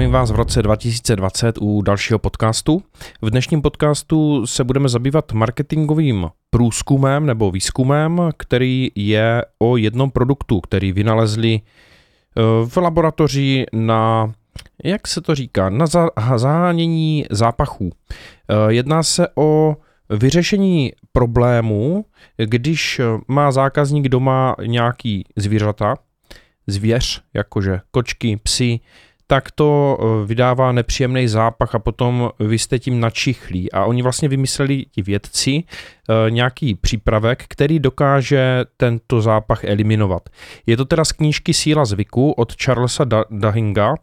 [0.00, 2.82] Zdravím vás v roce 2020 u dalšího podcastu.
[3.22, 10.60] V dnešním podcastu se budeme zabývat marketingovým průzkumem nebo výzkumem, který je o jednom produktu,
[10.60, 14.32] který vynalezli eh, v laboratoři na,
[14.84, 17.90] jak se to říká, na zahánění zápachů.
[17.90, 19.76] Eh, jedná se o
[20.10, 22.04] vyřešení problému,
[22.36, 25.94] když má zákazník doma nějaký zvířata,
[26.66, 28.80] zvěř, jakože kočky, psy,
[29.30, 33.72] tak to eh, vydává nepříjemný zápach a potom vy jste tím načichlí.
[33.72, 40.28] A oni vlastně vymysleli ti vědci eh, nějaký přípravek, který dokáže tento zápach eliminovat.
[40.66, 43.94] Je to teda z knížky Síla zvyku od Charlesa Dahinga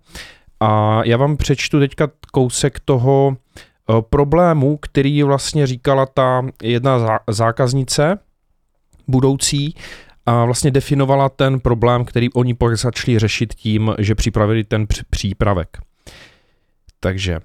[0.60, 8.20] a já vám přečtu teďka kousek toho eh, problému, který vlastně říkala ta jedna zákaznice
[9.08, 9.76] budoucí
[10.28, 15.78] a vlastně definovala ten problém, který oni začali řešit tím, že připravili ten přípravek.
[17.00, 17.40] Takže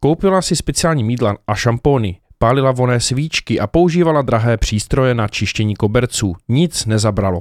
[0.00, 5.74] koupila si speciální mídla a šampóny, pálila voné svíčky a používala drahé přístroje na čištění
[5.74, 6.34] koberců.
[6.48, 7.40] Nic nezabralo.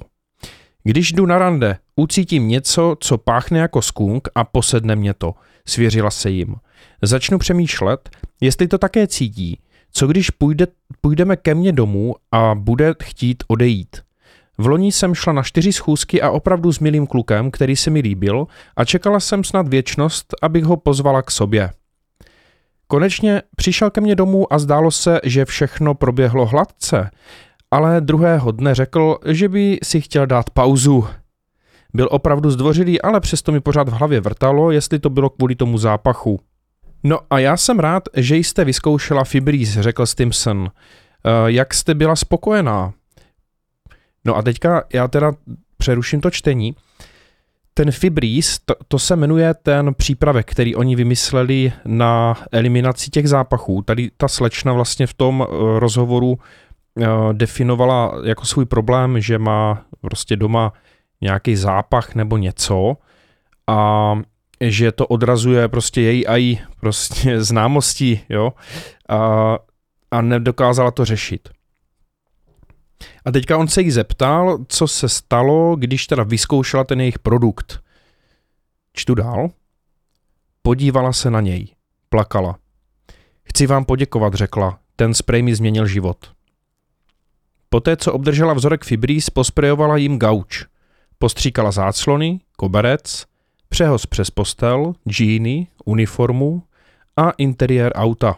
[0.83, 5.33] Když jdu na rande, ucítím něco, co páchne jako skunk a posedne mě to,
[5.67, 6.55] svěřila se jim.
[7.01, 8.09] Začnu přemýšlet,
[8.41, 9.59] jestli to také cítí.
[9.91, 10.67] Co když půjde,
[11.01, 14.01] půjdeme ke mně domů a bude chtít odejít?
[14.63, 17.99] V loni jsem šla na čtyři schůzky a opravdu s milým klukem, který se mi
[17.99, 21.69] líbil a čekala jsem snad věčnost, abych ho pozvala k sobě.
[22.87, 27.09] Konečně přišel ke mně domů a zdálo se, že všechno proběhlo hladce,
[27.71, 31.07] ale druhého dne řekl, že by si chtěl dát pauzu.
[31.93, 35.77] Byl opravdu zdvořilý, ale přesto mi pořád v hlavě vrtalo, jestli to bylo kvůli tomu
[35.77, 36.39] zápachu.
[37.03, 40.71] No a já jsem rád, že jste vyzkoušela Fibris, řekl Stimson.
[41.25, 42.93] Eh, jak jste byla spokojená?
[44.25, 45.31] No a teďka já teda
[45.77, 46.75] přeruším to čtení.
[47.73, 53.81] Ten Fibris, to, to se jmenuje ten přípravek, který oni vymysleli na eliminaci těch zápachů.
[53.81, 59.85] Tady ta slečna vlastně v tom eh, rozhovoru eh, definovala jako svůj problém, že má
[60.01, 60.73] prostě doma
[61.21, 62.97] nějaký zápach nebo něco
[63.67, 64.13] a
[64.61, 68.53] že to odrazuje prostě její aj prostě známosti, jo,
[69.09, 69.57] a,
[70.11, 71.49] a nedokázala to řešit.
[73.25, 77.79] A teďka on se jí zeptal, co se stalo, když teda vyzkoušela ten jejich produkt.
[78.93, 79.49] Čtu dál.
[80.61, 81.67] Podívala se na něj.
[82.09, 82.57] Plakala.
[83.43, 84.79] Chci vám poděkovat, řekla.
[84.95, 86.31] Ten sprej mi změnil život.
[87.69, 90.65] Poté, co obdržela vzorek Fibris, posprejovala jim gauč.
[91.19, 93.25] Postříkala záclony, koberec,
[93.69, 96.63] přehoz přes postel, džíny, uniformu
[97.17, 98.35] a interiér auta.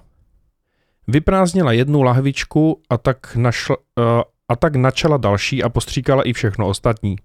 [1.07, 4.03] Vyprázdnila jednu lahvičku a tak, našla, uh,
[4.49, 7.15] a tak načala další a postříkala i všechno ostatní.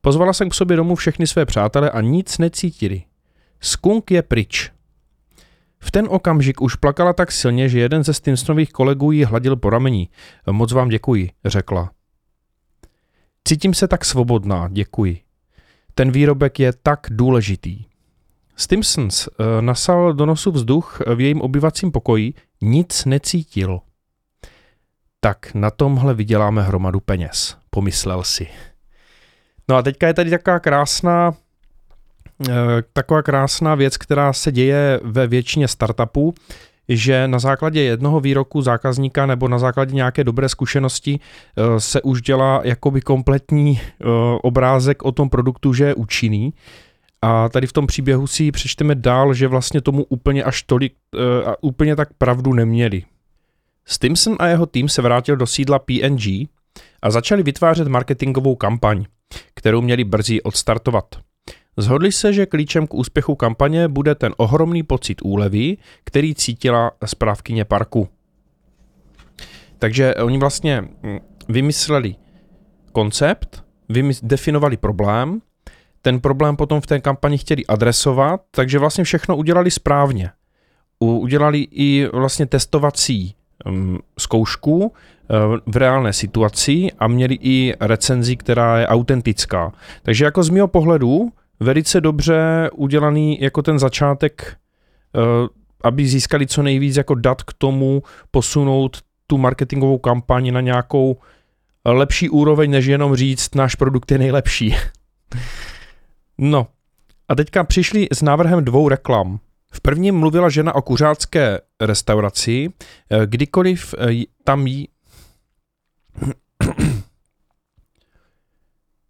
[0.00, 3.02] Pozvala jsem k sobě domů všechny své přátele a nic necítili.
[3.60, 4.70] Skunk je pryč.
[5.78, 9.70] V ten okamžik už plakala tak silně, že jeden ze Stimsonových kolegů ji hladil po
[9.70, 10.08] rameni.
[10.50, 11.90] Moc vám děkuji, řekla.
[13.44, 15.20] Cítím se tak svobodná, děkuji.
[15.94, 17.84] Ten výrobek je tak důležitý.
[18.56, 23.80] Stimsons uh, nasal do nosu vzduch v jejím obyvacím pokoji, nic necítil.
[25.22, 28.48] Tak na tomhle vyděláme hromadu peněz, pomyslel si.
[29.68, 31.34] No a teďka je tady taková krásná
[32.48, 32.54] eh,
[32.92, 36.34] taková krásná věc, která se děje ve většině startupů,
[36.88, 42.22] že na základě jednoho výroku zákazníka nebo na základě nějaké dobré zkušenosti eh, se už
[42.22, 44.04] dělá jakoby kompletní eh,
[44.42, 46.54] obrázek o tom produktu, že je účinný.
[47.22, 50.94] A tady v tom příběhu si přečteme dál, že vlastně tomu úplně až tolik,
[51.60, 53.02] úplně tak pravdu neměli.
[53.84, 56.26] Stimson a jeho tým se vrátil do sídla PNG
[57.02, 59.04] a začali vytvářet marketingovou kampaň,
[59.54, 61.04] kterou měli brzy odstartovat.
[61.76, 67.64] Zhodli se, že klíčem k úspěchu kampaně bude ten ohromný pocit úlevy, který cítila správkyně
[67.64, 68.08] parku.
[69.78, 71.18] Takže oni vlastně hm,
[71.48, 72.14] vymysleli
[72.92, 73.64] koncept,
[74.22, 75.40] definovali problém,
[76.02, 80.30] ten problém potom v té kampani chtěli adresovat, takže vlastně všechno udělali správně.
[80.98, 83.34] Udělali i vlastně testovací
[84.18, 84.90] zkoušku uh,
[85.66, 89.72] v reálné situaci a měli i recenzi, která je autentická.
[90.02, 94.56] Takže jako z mého pohledu velice dobře udělaný jako ten začátek,
[95.14, 95.46] uh,
[95.84, 101.16] aby získali co nejvíc jako dat k tomu posunout tu marketingovou kampaň na nějakou
[101.84, 104.76] lepší úroveň, než jenom říct, náš produkt je nejlepší.
[106.38, 106.66] no,
[107.28, 109.38] a teďka přišli s návrhem dvou reklam.
[109.72, 112.68] V prvním mluvila žena o kuřácké restauraci,
[113.10, 114.88] eh, kdykoliv eh, tam jí...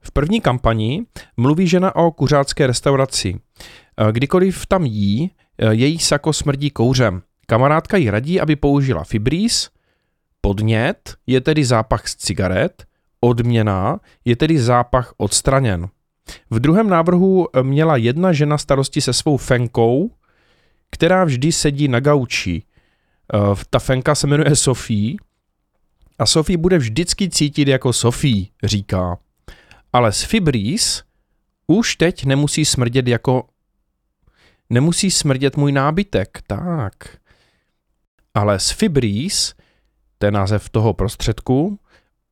[0.02, 1.06] V první kampani
[1.36, 3.40] mluví žena o kuřácké restauraci.
[4.12, 5.30] Kdykoliv tam jí,
[5.70, 7.22] její sako smrdí kouřem.
[7.46, 9.70] Kamarádka jí radí, aby použila Fibris,
[10.40, 12.84] podnět je tedy zápach z cigaret,
[13.20, 15.88] odměna je tedy zápach odstraněn.
[16.50, 20.10] V druhém návrhu měla jedna žena starosti se svou fenkou,
[20.90, 22.62] která vždy sedí na gauči.
[23.70, 25.14] Ta fenka se jmenuje Sofie
[26.18, 29.18] a Sofie bude vždycky cítit jako Sofie, říká.
[29.92, 31.02] Ale s Fibris
[31.66, 33.44] už teď nemusí smrdět jako...
[34.70, 36.92] Nemusí smrdět můj nábytek, tak.
[38.34, 39.54] Ale s Fibris,
[40.18, 41.78] to je název toho prostředku,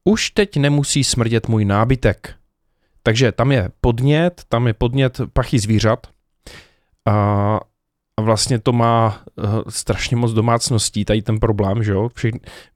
[0.04, 2.34] už teď nemusí smrdět můj nábytek.
[3.02, 6.06] Takže tam je podnět, tam je podnět pachy zvířat
[7.04, 7.60] a,
[8.18, 12.08] a vlastně to má uh, strašně moc domácností, tady ten problém, že jo?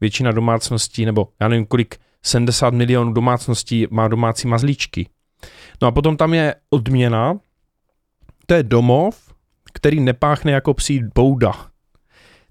[0.01, 5.09] Většina domácností, nebo já nevím kolik, 70 milionů domácností má domácí mazlíčky.
[5.83, 7.39] No a potom tam je odměna,
[8.47, 9.35] to je domov,
[9.73, 11.53] který nepáchne jako psí bouda.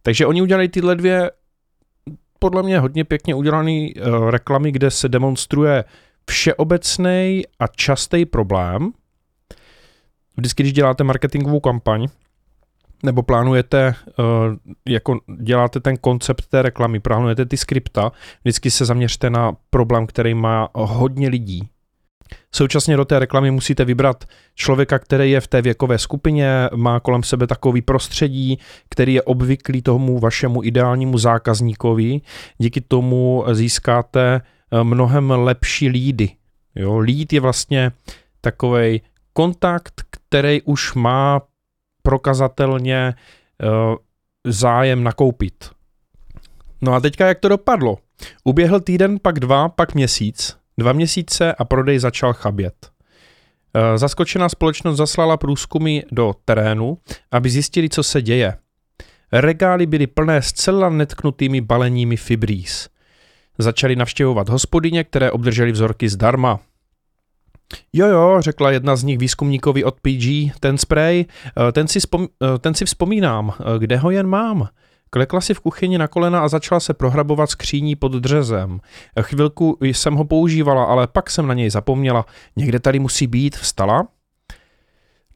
[0.01, 1.31] Takže oni udělali tyhle dvě
[2.39, 5.83] podle mě hodně pěkně udělané uh, reklamy, kde se demonstruje
[6.29, 8.91] všeobecný a častý problém.
[10.37, 12.07] Vždycky, když děláte marketingovou kampaň,
[13.03, 14.25] nebo plánujete, uh,
[14.87, 18.11] jako děláte ten koncept té reklamy, plánujete ty skripta,
[18.43, 21.69] vždycky se zaměřte na problém, který má hodně lidí.
[22.51, 24.25] Současně do té reklamy musíte vybrat
[24.55, 28.59] člověka, který je v té věkové skupině, má kolem sebe takový prostředí,
[28.89, 32.21] který je obvyklý tomu vašemu ideálnímu zákazníkovi.
[32.57, 36.29] Díky tomu získáte eh, mnohem lepší lídy.
[36.75, 37.91] Jo, lead je vlastně
[38.41, 39.01] takový
[39.33, 41.41] kontakt, který už má
[42.03, 43.13] prokazatelně
[43.63, 43.95] uh,
[44.47, 45.69] zájem nakoupit.
[46.81, 47.97] No a teďka jak to dopadlo?
[48.43, 52.89] Uběhl týden, pak dva, pak měsíc Dva měsíce a prodej začal chabět.
[53.73, 56.97] Eh, zaskočená společnost zaslala průzkumy do terénu,
[57.31, 58.57] aby zjistili, co se děje.
[59.31, 62.89] Regály byly plné zcela netknutými baleními fibrís.
[63.57, 66.59] Začali navštěvovat hospodyně, které obdrželi vzorky zdarma.
[67.93, 71.25] Jo, jo, řekla jedna z nich výzkumníkovi od PG, ten spray,
[71.67, 74.67] eh, ten si, vzpom- eh, ten si vzpomínám, kde ho jen mám.
[75.09, 78.79] Klekla si v kuchyni na kolena a začala se prohrabovat skříní pod dřezem.
[79.21, 82.25] Chvilku jsem ho používala, ale pak jsem na něj zapomněla.
[82.55, 84.07] Někde tady musí být, vstala.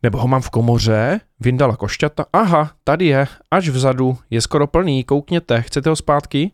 [0.03, 2.25] Nebo ho mám v komoře, vyndala košťata.
[2.33, 6.51] Aha, tady je, až vzadu, je skoro plný, koukněte, chcete ho zpátky?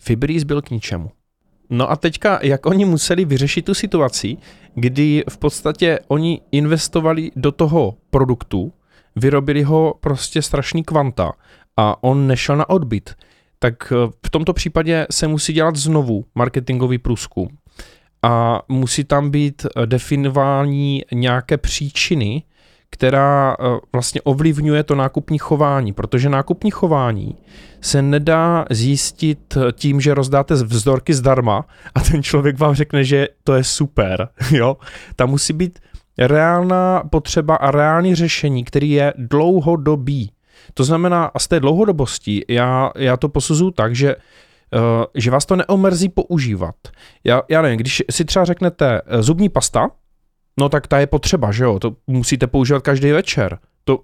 [0.00, 1.10] Fibrís byl k ničemu.
[1.70, 4.36] No a teďka, jak oni museli vyřešit tu situaci,
[4.74, 8.72] kdy v podstatě oni investovali do toho produktu,
[9.16, 11.32] vyrobili ho prostě strašný kvanta
[11.76, 13.14] a on nešel na odbyt,
[13.58, 17.48] tak eh, v tomto případě se musí dělat znovu marketingový průzkum
[18.22, 22.42] a musí tam být eh, definování nějaké příčiny,
[22.90, 27.36] která eh, vlastně ovlivňuje to nákupní chování, protože nákupní chování
[27.80, 31.64] se nedá zjistit tím, že rozdáte vzdorky zdarma
[31.94, 34.76] a ten člověk vám řekne, že to je super, jo.
[35.16, 35.78] Tam musí být
[36.18, 40.32] reálná potřeba a reální řešení, který je dlouhodobý.
[40.74, 44.16] To znamená, a z té dlouhodobosti já, já to posuzuju tak, že
[44.74, 46.74] Uh, že vás to neomrzí používat.
[47.24, 49.90] Já, já nevím, když si třeba řeknete zubní pasta,
[50.58, 53.58] no tak ta je potřeba, že jo, to musíte používat každý večer.
[53.84, 54.00] To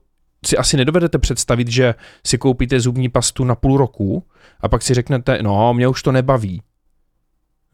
[0.46, 1.94] si asi nedovedete představit, že
[2.26, 4.24] si koupíte zubní pastu na půl roku
[4.60, 6.62] a pak si řeknete, no, mě už to nebaví.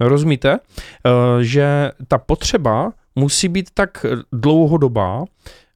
[0.01, 0.59] Rozumíte?
[0.59, 5.25] Uh, že ta potřeba musí být tak dlouhodobá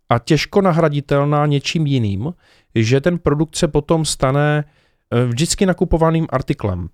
[0.08, 2.34] a těžko nahraditelná něčím jiným,
[2.74, 6.88] že ten produkt se potom stane eh, vždycky nakupovaným artiklem.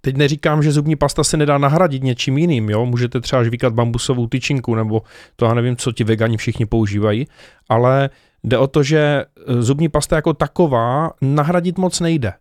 [0.00, 2.86] Teď neříkám, že zubní pasta se nedá nahradit něčím jiným, jo?
[2.86, 5.02] můžete třeba žvíkat bambusovou tyčinku, nebo
[5.36, 7.26] to já nevím, co ti vegani všichni používají,
[7.68, 8.10] ale
[8.44, 12.32] jde o to, že eh, zubní pasta jako taková nahradit moc nejde.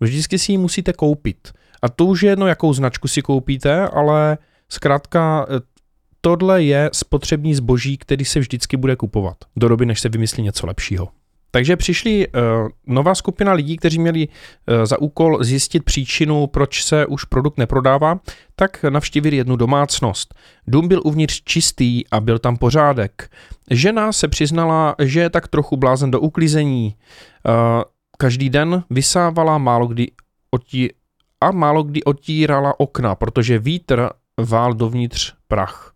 [0.00, 1.52] Vždycky si ji musíte koupit.
[1.82, 4.38] A to už je jedno, jakou značku si koupíte, ale
[4.68, 5.60] zkrátka eh,
[6.20, 10.66] tohle je spotřební zboží, který se vždycky bude kupovat do doby, než se vymyslí něco
[10.66, 11.08] lepšího.
[11.50, 12.42] Takže přišli uh,
[12.86, 18.20] nová skupina lidí, kteří měli uh, za úkol zjistit příčinu, proč se už produkt neprodává,
[18.56, 20.34] tak navštívili jednu domácnost.
[20.66, 23.30] Dům byl uvnitř čistý a byl tam pořádek.
[23.70, 26.94] Žena se přiznala, že je tak trochu blázen do uklízení.
[27.48, 27.82] Uh,
[28.18, 30.10] každý den vysávala málo kdy
[30.56, 30.90] otí-
[31.40, 34.08] a málo kdy otírala okna, protože vítr
[34.40, 35.94] vál dovnitř prach.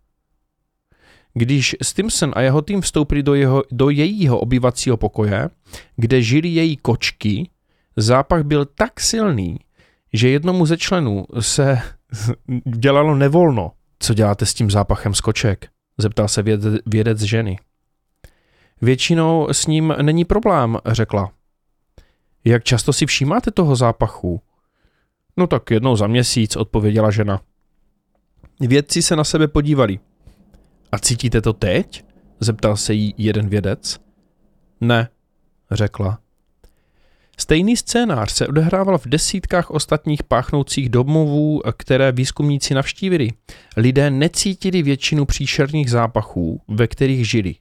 [1.37, 5.49] Když Stimson a jeho tým vstoupili do, jeho, do jejího obyvacího pokoje,
[5.95, 7.49] kde žili její kočky,
[7.97, 9.59] zápach byl tak silný,
[10.13, 11.81] že jednomu ze členů se
[12.65, 13.71] dělalo nevolno.
[13.99, 15.67] Co děláte s tím zápachem z koček?
[15.97, 17.59] Zeptal se vědec, vědec ženy.
[18.81, 21.31] Většinou s ním není problém, řekla.
[22.45, 24.41] Jak často si všímáte toho zápachu?
[25.37, 27.41] No tak jednou za měsíc, odpověděla žena.
[28.59, 29.99] Vědci se na sebe podívali.
[30.91, 32.05] A cítíte to teď?
[32.39, 33.99] Zeptal se jí jeden vědec.
[34.81, 35.09] Ne,
[35.71, 36.19] řekla.
[37.37, 43.29] Stejný scénář se odehrával v desítkách ostatních páchnoucích domovů, které výzkumníci navštívili.
[43.77, 47.55] Lidé necítili většinu příšerných zápachů, ve kterých žili.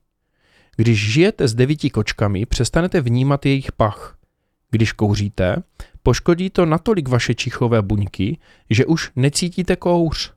[0.76, 4.18] Když žijete s devíti kočkami, přestanete vnímat jejich pach.
[4.70, 5.56] Když kouříte,
[6.02, 8.38] poškodí to natolik vaše čichové buňky,
[8.70, 10.33] že už necítíte kouř.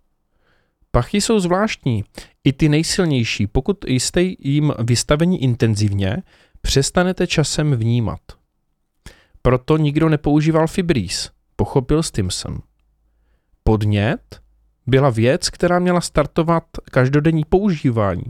[0.91, 2.03] Pachy jsou zvláštní,
[2.43, 6.17] i ty nejsilnější, pokud jste jim vystaveni intenzivně,
[6.61, 8.19] přestanete časem vnímat.
[9.41, 12.59] Proto nikdo nepoužíval Fibris, pochopil Stimson.
[13.63, 14.41] Podnět
[14.87, 18.23] byla věc, která měla startovat každodenní používání.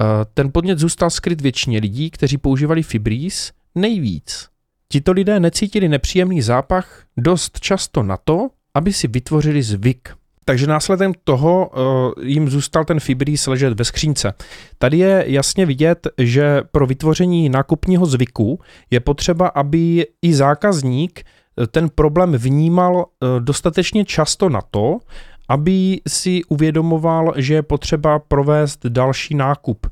[0.00, 0.04] Eh,
[0.34, 4.48] ten podnět zůstal skryt většině lidí, kteří používali Fibris nejvíc.
[4.88, 10.17] Tito lidé necítili nepříjemný zápach dost často na to, aby si vytvořili zvyk.
[10.48, 14.34] Takže následem toho uh, jim zůstal ten Fibris ležet ve skřínce.
[14.78, 21.66] Tady je jasně vidět, že pro vytvoření nákupního zvyku je potřeba, aby i zákazník eh,
[21.66, 23.04] ten problém vnímal uh,
[23.40, 24.98] dostatečně často na to,
[25.48, 29.86] aby si uvědomoval, že je potřeba provést další nákup.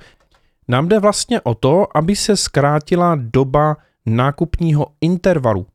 [0.68, 5.66] Nám jde vlastně o to, aby se zkrátila doba nákupního intervalu.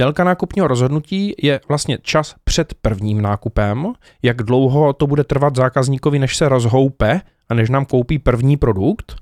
[0.00, 3.92] Délka nákupního rozhodnutí je vlastně čas před prvním nákupem,
[4.22, 9.16] jak dlouho to bude trvat zákazníkovi, než se rozhoupe a než nám koupí první produkt.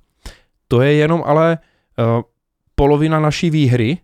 [0.69, 1.59] To je jenom ale
[1.99, 2.23] uh,
[2.75, 3.99] polovina naší výhry.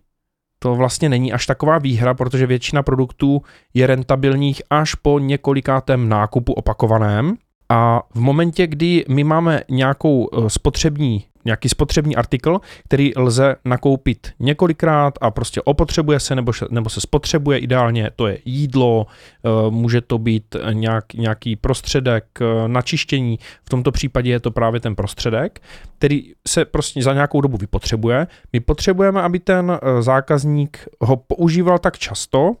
[0.59, 3.41] To vlastně není až taková výhra, protože většina produktů
[3.73, 7.35] je rentabilních až po několikátém nákupu opakovaném.
[7.69, 14.31] A v momentě, kdy my máme nějakou eh, spotřební nějaký spotřební artikl, který lze nakoupit
[14.39, 20.01] několikrát a prostě opotřebuje se nebo, nebo se spotřebuje ideálně, to je jídlo, eh, může
[20.01, 24.95] to být nějak, nějaký prostředek eh, na čištění, v tomto případě je to právě ten
[24.95, 25.61] prostředek,
[25.97, 28.27] který se prostě za nějakou dobu vypotřebuje.
[28.53, 32.55] My potřebujeme, aby ten eh, zákazník ho používal tak často,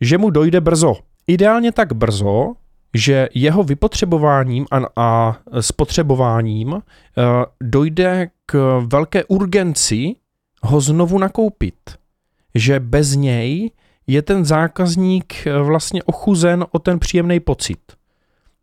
[0.00, 0.94] že mu dojde brzo.
[1.26, 2.54] Ideálně tak brzo,
[2.94, 6.80] že jeho vypotřebováním a, a spotřebováním uh,
[7.62, 10.14] dojde k velké urgenci
[10.62, 11.74] ho znovu nakoupit.
[12.54, 13.70] Že bez něj
[14.06, 17.78] je ten zákazník eh, vlastně ochuzen o ten příjemný pocit.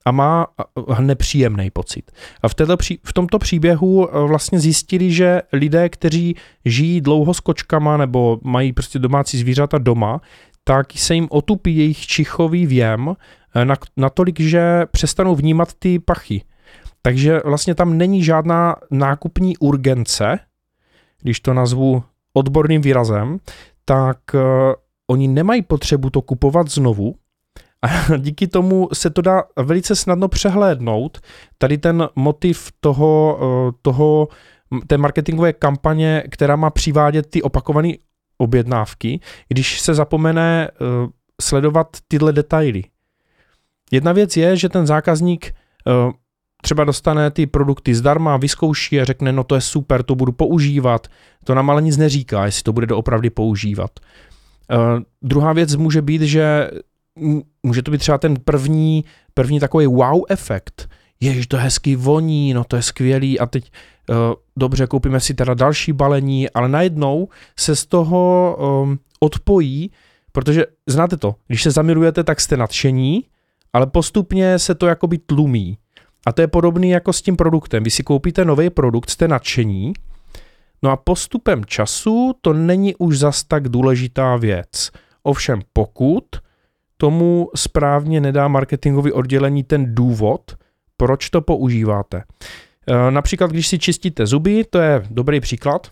[0.05, 0.47] A má
[0.97, 2.11] eh, nepříjemný pocit.
[2.41, 7.97] A v, této, v tomto příběhu vlastně zjistili, že lidé, kteří žijí dlouho s kočkama
[7.97, 10.21] nebo mají prostě domácí zvířata doma,
[10.63, 13.15] tak se jim otupí jejich čichový věm
[13.97, 16.43] natolik, že přestanou vnímat ty pachy.
[17.01, 20.39] Takže vlastně tam není žádná nákupní urgence,
[21.21, 23.39] když to nazvu odborným výrazem,
[23.85, 24.41] tak uh,
[25.11, 27.15] oni nemají potřebu to kupovat znovu,
[27.81, 31.19] a díky tomu se to dá velice snadno přehlédnout.
[31.57, 34.27] Tady ten motiv toho, uh, toho
[34.87, 37.89] té marketingové kampaně, která má přivádět ty opakované
[38.37, 40.69] objednávky, když se zapomene
[41.41, 42.83] sledovat tyhle detaily.
[43.91, 45.53] Jedna věc je, že ten zákazník
[46.05, 46.11] uh,
[46.61, 51.07] třeba dostane ty produkty zdarma, vyzkouší a řekne, no to je super, to budu používat.
[51.43, 53.91] To nám ale nic neříká, jestli to bude doopravdy používat.
[54.73, 56.71] Uh, druhá věc může být, že
[57.63, 60.89] může to být třeba ten první, první takový wow efekt.
[61.19, 63.71] Jež to hezky voní, no to je skvělý a teď
[64.09, 64.15] uh,
[64.57, 67.27] dobře, koupíme si teda další balení, ale najednou
[67.59, 69.91] se z toho um, odpojí,
[70.31, 73.23] protože znáte to, když se zamilujete, tak jste nadšení,
[73.75, 75.77] ale postupně se to jakoby tlumí.
[76.25, 77.83] A to je podobný jako s tím produktem.
[77.83, 79.93] Vy si koupíte nový produkt, jste nadšení,
[80.83, 84.91] no a postupem času to není už zas tak důležitá věc.
[85.23, 86.23] Ovšem pokud
[86.97, 90.41] tomu správně nedá marketingový oddělení ten důvod,
[90.97, 92.23] proč to používáte.
[92.87, 95.87] E, například, když si čistíte zuby, to je dobrý příklad,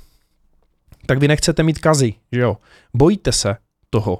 [1.05, 2.57] tak vy nechcete mít kazy, že jo?
[2.93, 3.55] Bojíte se
[3.89, 4.19] toho,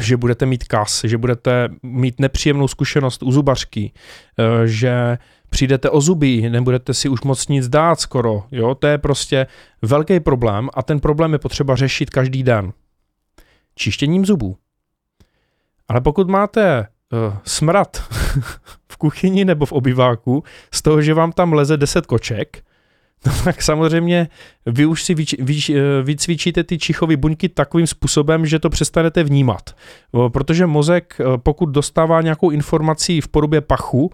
[0.00, 3.92] že budete mít kas, že budete mít nepříjemnou zkušenost u zubařky,
[4.38, 5.18] eh, že
[5.50, 9.46] přijdete o zuby, nebudete si už moc nic dát skoro, jo, to je prostě
[9.82, 12.72] velký problém a ten problém je potřeba řešit každý den.
[13.74, 14.56] Čištěním zubů.
[15.88, 16.80] Ale pokud máte
[17.12, 17.96] uh, smrad
[18.92, 22.64] v kuchyni nebo v obyváku z toho, že vám tam leze 10 koček,
[23.26, 24.28] No tak samozřejmě
[24.66, 29.70] vy už si eh, vycvičíte ty čichové buňky takovým způsobem, že to přestanete vnímat.
[30.28, 34.10] Protože mozek, eh, pokud dostává nějakou informaci v podobě pachu,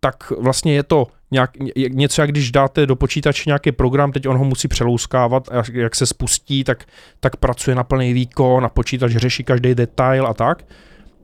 [0.00, 1.50] tak vlastně je to nějak,
[1.88, 5.96] něco, jak když dáte do počítače nějaký program, teď on ho musí přelouskávat a jak
[5.96, 6.84] se spustí, tak,
[7.20, 10.64] tak pracuje na plný výkon a počítač řeší každý detail a tak.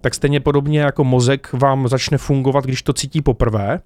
[0.01, 3.81] Tak stejně podobně jako mozek vám začne fungovat, když to cítí poprvé,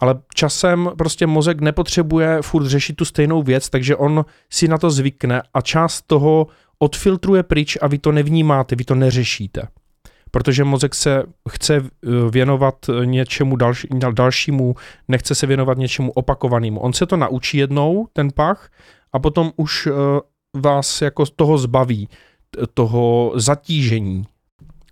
[0.00, 4.90] ale časem prostě mozek nepotřebuje furt řešit tu stejnou věc, takže on si na to
[4.90, 6.46] zvykne a část toho
[6.78, 9.68] odfiltruje pryč a vy to nevnímáte, vy to neřešíte.
[10.30, 12.74] Protože mozek se chce eh, věnovat
[13.04, 14.74] něčemu další, dalšímu,
[15.08, 16.80] nechce se věnovat něčemu opakovanému.
[16.80, 18.70] On se to naučí jednou, ten pach,
[19.12, 19.90] a potom už eh,
[20.60, 22.08] vás jako toho zbaví,
[22.74, 24.24] toho zatížení.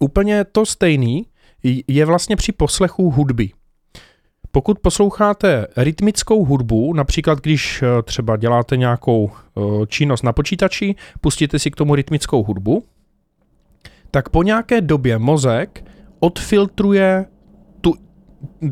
[0.00, 1.26] Úplně to stejný
[1.88, 3.50] je vlastně při poslechu hudby.
[4.54, 11.58] Pokud posloucháte rytmickou hudbu, například když eh, třeba děláte nějakou eh, činnost na počítači, pustíte
[11.58, 12.84] si k tomu rytmickou hudbu,
[14.10, 15.84] tak po nějaké době mozek
[16.20, 17.26] odfiltruje
[17.80, 17.94] tu,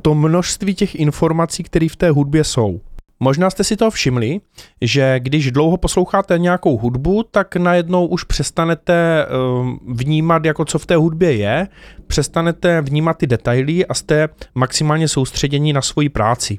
[0.03, 2.81] to množství těch informací, které v té hudbě jsou.
[3.23, 4.41] Možná jste si to všimli,
[4.81, 10.87] že když dlouho posloucháte nějakou hudbu, tak najednou už přestanete ehm, vnímat, jako co v
[10.87, 11.69] té hudbě je,
[12.07, 16.59] přestanete vnímat ty detaily a jste maximálně soustředění na svoji práci.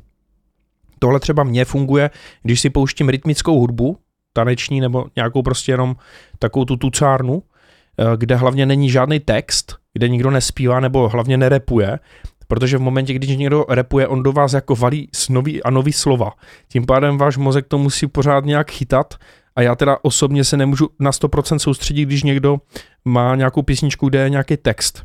[1.00, 2.10] Tohle třeba mně funguje,
[2.44, 3.98] když si pouštím rytmickou hudbu,
[4.34, 5.96] taneční nebo nějakou prostě jenom
[6.40, 12.00] takovou tu tucárnu, eh, kde hlavně není žádný text, kde nikdo nespívá nebo hlavně nerepuje,
[12.48, 16.32] Protože v momentě, když někdo repuje, on do vás jako valí nový a nový slova.
[16.68, 19.14] Tím pádem váš mozek to musí pořád nějak chytat
[19.56, 22.58] a já teda osobně se nemůžu na 100% soustředit, když někdo
[23.06, 25.04] má nějakou písničku, kde je nějaký text.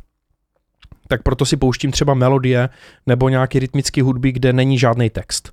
[1.08, 2.68] Tak proto si pouštím třeba melodie
[3.06, 5.52] nebo nějaký rytmický hudby, kde není žádný text.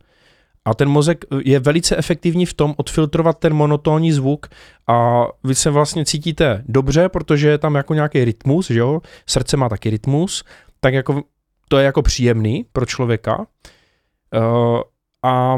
[0.66, 4.48] A ten mozek je velice efektivní v tom odfiltrovat ten monotónní zvuk
[4.88, 9.02] a vy se vlastně cítíte dobře, protože je tam jako nějaký rytmus, že jo?
[9.30, 10.44] Srdce má taky rytmus,
[10.80, 11.24] tak jako
[11.68, 13.46] to je jako příjemný pro člověka uh,
[15.24, 15.58] a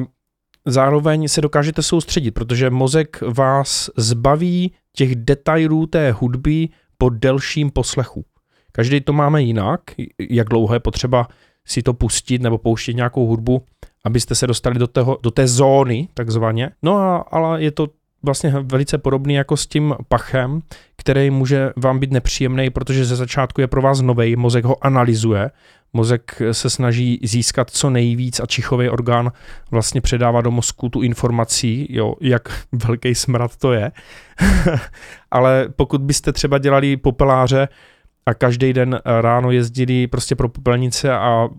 [0.65, 8.25] zároveň se dokážete soustředit, protože mozek vás zbaví těch detailů té hudby po delším poslechu.
[8.71, 9.81] Každý to máme jinak,
[10.29, 11.27] jak dlouho je potřeba
[11.65, 13.63] si to pustit nebo pouštět nějakou hudbu,
[14.05, 16.69] abyste se dostali do, tého, do té zóny, takzvaně.
[16.83, 17.87] No a, ale je to
[18.23, 20.61] vlastně velice podobný jako s tím pachem,
[20.97, 25.51] který může vám být nepříjemný, protože ze začátku je pro vás nový, mozek ho analyzuje,
[25.93, 29.31] mozek se snaží získat co nejvíc a čichový orgán
[29.71, 33.91] vlastně předává do mozku tu informací, jo, jak velký smrad to je.
[35.31, 37.67] Ale pokud byste třeba dělali popeláře
[38.25, 41.49] a každý den ráno jezdili prostě pro popelnice a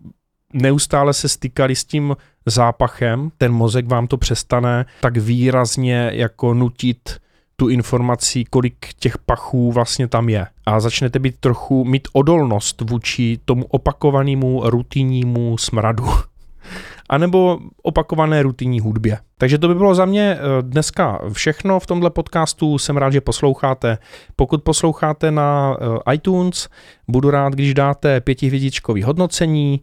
[0.52, 7.20] neustále se stykali s tím zápachem, ten mozek vám to přestane tak výrazně jako nutit
[7.56, 10.46] tu informací, kolik těch pachů vlastně tam je.
[10.66, 16.04] A začnete být trochu mít odolnost vůči tomu opakovanému rutinnímu smradu.
[17.10, 19.18] A nebo opakované rutinní hudbě.
[19.38, 22.78] Takže to by bylo za mě eh, dneska všechno v tomhle podcastu.
[22.78, 23.98] Jsem rád, že posloucháte.
[24.36, 26.68] Pokud posloucháte na eh, iTunes,
[27.08, 29.80] budu rád, když dáte pětihvězdičkový hodnocení,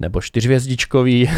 [0.00, 1.30] nebo čtyřvězdičkový.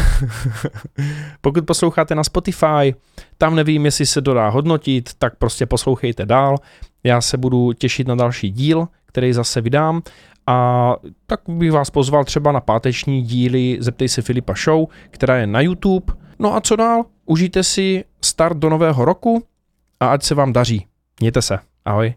[1.41, 2.95] Pokud posloucháte na Spotify,
[3.37, 6.55] tam nevím, jestli se dodá hodnotit, tak prostě poslouchejte dál.
[7.03, 10.01] Já se budu těšit na další díl, který zase vydám.
[10.47, 10.95] A
[11.27, 15.61] tak bych vás pozval třeba na páteční díly Zeptej se Filipa Show, která je na
[15.61, 16.13] YouTube.
[16.39, 17.05] No a co dál?
[17.25, 19.43] Užijte si start do nového roku
[19.99, 20.85] a ať se vám daří.
[21.19, 21.59] Mějte se.
[21.85, 22.13] Ahoj.